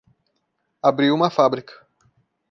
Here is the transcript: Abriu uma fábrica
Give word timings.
Abriu 0.81 1.13
uma 1.13 1.29
fábrica 1.29 1.85